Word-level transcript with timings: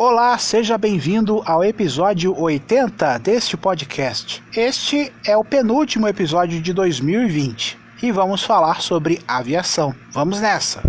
Olá, 0.00 0.38
seja 0.38 0.78
bem-vindo 0.78 1.42
ao 1.44 1.64
episódio 1.64 2.32
80 2.40 3.18
deste 3.18 3.56
podcast. 3.56 4.40
Este 4.56 5.12
é 5.26 5.36
o 5.36 5.42
penúltimo 5.42 6.06
episódio 6.06 6.62
de 6.62 6.72
2020 6.72 7.76
e 8.00 8.12
vamos 8.12 8.44
falar 8.44 8.80
sobre 8.80 9.20
aviação. 9.26 9.92
Vamos 10.12 10.40
nessa! 10.40 10.82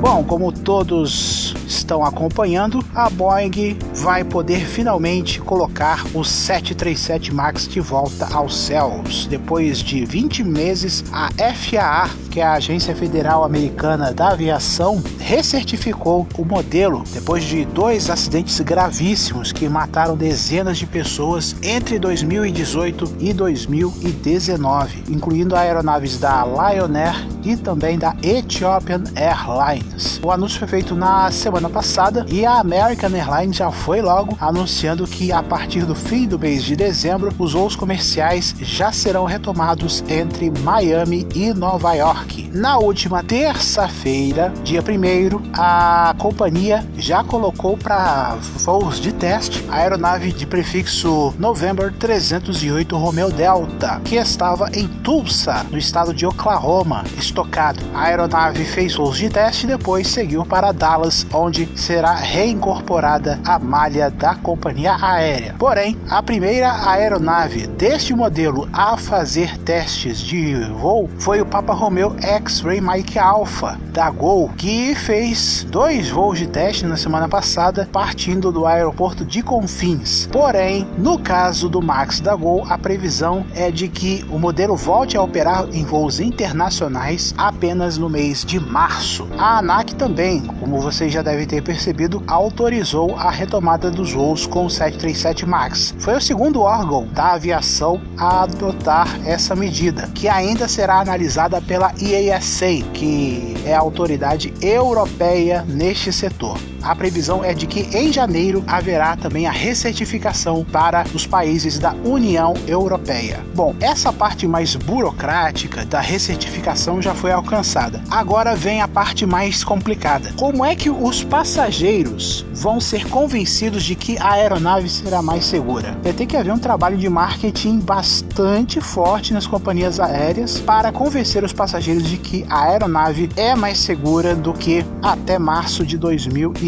Bom, 0.00 0.24
como 0.24 0.50
todos 0.50 1.52
estão 1.72 2.04
acompanhando, 2.04 2.84
a 2.94 3.08
Boeing 3.08 3.76
vai 3.94 4.24
poder 4.24 4.60
finalmente 4.60 5.40
colocar 5.40 6.04
o 6.14 6.24
737 6.24 7.32
MAX 7.34 7.66
de 7.66 7.80
volta 7.80 8.28
aos 8.32 8.56
céus. 8.56 9.26
Depois 9.26 9.78
de 9.78 10.04
20 10.04 10.44
meses, 10.44 11.04
a 11.12 11.30
FAA, 11.54 12.10
que 12.30 12.40
é 12.40 12.44
a 12.44 12.54
Agência 12.54 12.94
Federal 12.94 13.44
Americana 13.44 14.12
da 14.12 14.28
Aviação, 14.28 15.02
recertificou 15.18 16.26
o 16.36 16.44
modelo 16.44 17.04
depois 17.12 17.44
de 17.44 17.64
dois 17.64 18.10
acidentes 18.10 18.60
gravíssimos 18.60 19.52
que 19.52 19.68
mataram 19.68 20.16
dezenas 20.16 20.78
de 20.78 20.86
pessoas 20.86 21.56
entre 21.62 21.98
2018 21.98 23.16
e 23.20 23.32
2019, 23.32 25.04
incluindo 25.08 25.56
aeronaves 25.56 26.18
da 26.18 26.44
Lion 26.44 26.94
Air 26.94 27.26
e 27.44 27.56
também 27.56 27.98
da 27.98 28.14
Ethiopian 28.22 29.02
Airlines. 29.14 30.20
O 30.22 30.30
anúncio 30.30 30.58
foi 30.58 30.68
feito 30.68 30.94
na 30.94 31.30
semana 31.30 31.61
passada 31.68 32.24
e 32.28 32.44
a 32.44 32.58
American 32.58 33.10
Airlines 33.14 33.56
já 33.56 33.70
foi 33.70 34.00
logo 34.00 34.36
anunciando 34.40 35.06
que 35.06 35.32
a 35.32 35.42
partir 35.42 35.84
do 35.84 35.94
fim 35.94 36.26
do 36.26 36.38
mês 36.38 36.62
de 36.62 36.76
dezembro 36.76 37.32
os 37.38 37.52
voos 37.52 37.76
comerciais 37.76 38.54
já 38.60 38.92
serão 38.92 39.24
retomados 39.24 40.02
entre 40.08 40.50
Miami 40.60 41.26
e 41.34 41.52
Nova 41.52 41.94
York. 41.94 42.50
Na 42.52 42.78
última 42.78 43.22
terça-feira, 43.22 44.52
dia 44.62 44.80
1 44.80 45.52
a 45.52 46.14
companhia 46.18 46.86
já 46.96 47.22
colocou 47.24 47.76
para 47.76 48.36
voos 48.58 49.00
de 49.00 49.12
teste 49.12 49.64
a 49.68 49.76
aeronave 49.76 50.32
de 50.32 50.46
prefixo 50.46 51.34
November 51.38 51.92
308 51.98 52.96
Romeo 52.96 53.30
Delta, 53.30 54.00
que 54.04 54.16
estava 54.16 54.70
em 54.74 54.86
Tulsa, 54.86 55.66
no 55.70 55.78
estado 55.78 56.14
de 56.14 56.24
Oklahoma, 56.24 57.04
estocado. 57.18 57.80
A 57.94 58.04
aeronave 58.04 58.64
fez 58.64 58.94
voos 58.94 59.18
de 59.18 59.28
teste 59.28 59.64
e 59.64 59.68
depois 59.68 60.08
seguiu 60.08 60.44
para 60.44 60.72
Dallas, 60.72 61.26
onde 61.32 61.51
será 61.76 62.14
reincorporada 62.14 63.38
à 63.44 63.58
malha 63.58 64.10
da 64.10 64.34
companhia 64.34 64.96
aérea. 65.00 65.54
Porém, 65.58 65.96
a 66.08 66.22
primeira 66.22 66.88
aeronave 66.88 67.66
deste 67.66 68.14
modelo 68.14 68.68
a 68.72 68.96
fazer 68.96 69.58
testes 69.58 70.18
de 70.18 70.54
voo 70.70 71.08
foi 71.18 71.40
o 71.40 71.46
Papa 71.46 71.72
Romeo 71.72 72.16
X-Ray 72.20 72.80
Mike 72.80 73.18
Alpha 73.18 73.78
da 73.92 74.10
Gol, 74.10 74.50
que 74.56 74.94
fez 74.94 75.66
dois 75.70 76.08
voos 76.08 76.38
de 76.38 76.46
teste 76.46 76.86
na 76.86 76.96
semana 76.96 77.28
passada, 77.28 77.88
partindo 77.92 78.50
do 78.50 78.66
aeroporto 78.66 79.24
de 79.24 79.42
Confins. 79.42 80.28
Porém, 80.32 80.86
no 80.96 81.18
caso 81.18 81.68
do 81.68 81.82
Max 81.82 82.20
da 82.20 82.34
Gol, 82.34 82.64
a 82.68 82.78
previsão 82.78 83.44
é 83.54 83.70
de 83.70 83.88
que 83.88 84.24
o 84.30 84.38
modelo 84.38 84.76
volte 84.76 85.16
a 85.16 85.22
operar 85.22 85.66
em 85.72 85.84
voos 85.84 86.20
internacionais 86.20 87.34
apenas 87.36 87.98
no 87.98 88.08
mês 88.08 88.44
de 88.44 88.58
março. 88.58 89.28
A 89.36 89.58
ANAC 89.58 89.94
também, 89.94 90.40
como 90.60 90.80
vocês 90.80 91.12
já 91.12 91.20
devem 91.22 91.31
ter 91.46 91.62
percebido, 91.62 92.22
autorizou 92.26 93.16
a 93.16 93.30
retomada 93.30 93.90
dos 93.90 94.12
voos 94.12 94.46
com 94.46 94.66
o 94.66 94.70
737 94.70 95.46
MAX. 95.46 95.94
Foi 95.98 96.16
o 96.16 96.20
segundo 96.20 96.60
órgão 96.60 97.06
da 97.08 97.32
aviação 97.32 98.00
a 98.16 98.42
adotar 98.42 99.08
essa 99.24 99.54
medida, 99.54 100.08
que 100.14 100.28
ainda 100.28 100.68
será 100.68 101.00
analisada 101.00 101.60
pela 101.60 101.92
EASA, 102.00 102.82
que 102.92 103.54
é 103.64 103.74
a 103.74 103.80
autoridade 103.80 104.52
europeia 104.60 105.64
neste 105.66 106.12
setor 106.12 106.58
a 106.82 106.96
previsão 106.96 107.44
é 107.44 107.54
de 107.54 107.66
que 107.66 107.96
em 107.96 108.12
janeiro 108.12 108.64
haverá 108.66 109.16
também 109.16 109.46
a 109.46 109.52
recertificação 109.52 110.64
para 110.64 111.04
os 111.14 111.26
países 111.26 111.78
da 111.78 111.94
União 112.04 112.54
Europeia. 112.66 113.40
Bom, 113.54 113.74
essa 113.80 114.12
parte 114.12 114.46
mais 114.48 114.74
burocrática 114.74 115.84
da 115.84 116.00
recertificação 116.00 117.00
já 117.00 117.14
foi 117.14 117.30
alcançada. 117.30 118.02
Agora 118.10 118.56
vem 118.56 118.82
a 118.82 118.88
parte 118.88 119.24
mais 119.24 119.62
complicada. 119.62 120.32
Como 120.36 120.64
é 120.64 120.74
que 120.74 120.90
os 120.90 121.21
passageiros 121.24 122.44
vão 122.52 122.80
ser 122.80 123.08
convencidos 123.08 123.82
de 123.82 123.94
que 123.94 124.18
a 124.18 124.32
aeronave 124.32 124.88
será 124.88 125.22
mais 125.22 125.44
segura? 125.44 125.96
Vai 126.02 126.12
ter 126.12 126.26
que 126.26 126.36
haver 126.36 126.52
um 126.52 126.58
trabalho 126.58 126.96
de 126.96 127.08
marketing 127.08 127.78
bastante 127.78 128.80
forte 128.80 129.32
nas 129.32 129.46
companhias 129.46 129.98
aéreas 129.98 130.58
para 130.60 130.92
convencer 130.92 131.44
os 131.44 131.52
passageiros 131.52 132.04
de 132.04 132.16
que 132.16 132.44
a 132.48 132.64
aeronave 132.64 133.28
é 133.36 133.54
mais 133.54 133.78
segura 133.78 134.34
do 134.34 134.52
que 134.52 134.84
até 135.02 135.38
março 135.38 135.84
de 135.84 135.96
2020 135.96 136.62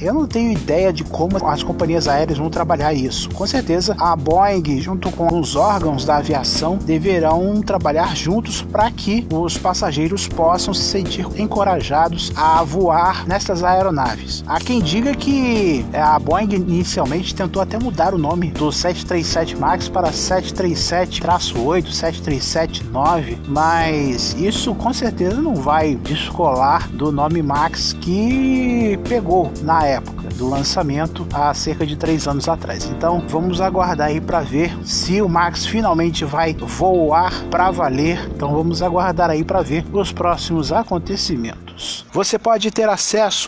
eu 0.00 0.14
não 0.14 0.26
tenho 0.26 0.52
ideia 0.52 0.92
de 0.92 1.04
como 1.04 1.46
as 1.46 1.62
companhias 1.62 2.08
aéreas 2.08 2.38
vão 2.38 2.50
trabalhar 2.50 2.92
isso. 2.92 3.28
Com 3.30 3.46
certeza, 3.46 3.96
a 3.98 4.14
Boeing, 4.16 4.80
junto 4.80 5.10
com 5.10 5.38
os 5.38 5.56
órgãos 5.56 6.04
da 6.04 6.16
aviação, 6.16 6.76
deverão 6.76 7.60
trabalhar 7.60 8.16
juntos 8.16 8.62
para 8.62 8.90
que 8.90 9.26
os 9.32 9.56
passageiros 9.56 10.26
possam 10.28 10.72
se 10.74 10.82
sentir 10.82 11.26
encorajados 11.36 12.32
a 12.36 12.62
voar 12.62 13.26
aeronaves. 13.62 14.44
Há 14.46 14.58
quem 14.58 14.80
diga 14.80 15.14
que 15.14 15.84
a 15.92 16.18
Boeing 16.18 16.54
inicialmente 16.54 17.34
tentou 17.34 17.62
até 17.62 17.78
mudar 17.78 18.14
o 18.14 18.18
nome 18.18 18.50
do 18.50 18.72
737 18.72 19.56
MAX 19.56 19.88
para 19.88 20.10
737-8, 20.10 21.88
737-9, 21.90 23.38
mas 23.48 24.34
isso 24.34 24.74
com 24.74 24.92
certeza 24.92 25.40
não 25.40 25.54
vai 25.54 25.94
descolar 25.94 26.88
do 26.88 27.12
nome 27.12 27.42
Max 27.42 27.92
que 28.00 28.98
pegou 29.08 29.52
na 29.62 29.86
época 29.86 30.28
do 30.30 30.48
lançamento 30.48 31.26
há 31.32 31.52
cerca 31.54 31.86
de 31.86 31.96
três 31.96 32.26
anos 32.26 32.48
atrás. 32.48 32.86
Então 32.86 33.22
vamos 33.28 33.60
aguardar 33.60 34.08
aí 34.08 34.20
para 34.20 34.40
ver 34.40 34.76
se 34.84 35.20
o 35.22 35.28
Max 35.28 35.64
finalmente 35.64 36.24
vai 36.24 36.54
voar 36.54 37.32
para 37.50 37.70
valer. 37.70 38.28
Então 38.34 38.52
vamos 38.52 38.82
aguardar 38.82 39.30
aí 39.30 39.44
para 39.44 39.62
ver 39.62 39.84
os 39.92 40.12
próximos 40.12 40.72
acontecimentos. 40.72 42.04
Você 42.12 42.38
pode 42.38 42.70
ter 42.70 42.88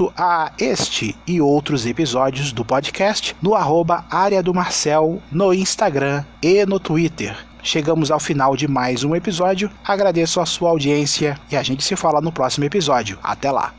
acesso 0.04 0.12
a 0.16 0.53
este 0.59 1.16
e 1.26 1.41
outros 1.41 1.87
episódios 1.87 2.53
do 2.53 2.65
podcast 2.65 3.37
no 3.41 3.54
arroba 3.54 4.04
área 4.10 4.42
do 4.42 4.53
Marcel 4.53 5.22
no 5.31 5.54
Instagram 5.54 6.25
e 6.42 6.66
no 6.66 6.81
Twitter. 6.81 7.37
Chegamos 7.62 8.10
ao 8.10 8.20
final 8.20 8.56
de 8.56 8.69
mais 8.69 9.04
um 9.04 9.15
episódio. 9.15 9.70
Agradeço 9.84 10.41
a 10.41 10.47
sua 10.47 10.70
audiência 10.70 11.38
e 11.50 11.56
a 11.56 11.62
gente 11.62 11.82
se 11.82 11.97
fala 11.97 12.20
no 12.20 12.32
próximo 12.32 12.65
episódio. 12.65 13.19
Até 13.22 13.50
lá! 13.50 13.72